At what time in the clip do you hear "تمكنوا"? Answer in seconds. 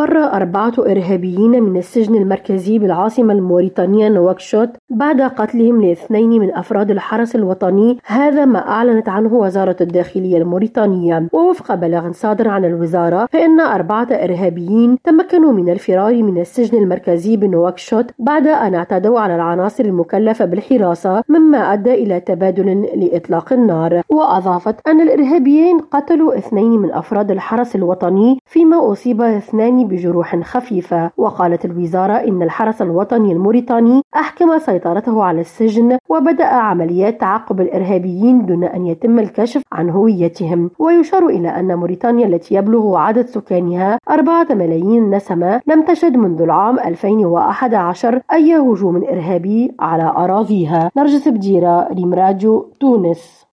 15.04-15.52